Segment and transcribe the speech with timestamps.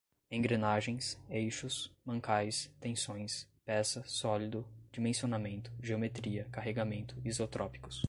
[0.31, 7.99] Engrenagens, eixos, mancais, tensões, peça, sólido, dimensionamento, geometria, carregamento, isotrópicos